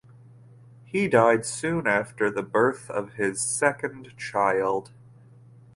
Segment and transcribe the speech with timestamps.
[0.83, 4.91] He died soon after the birth of his second child.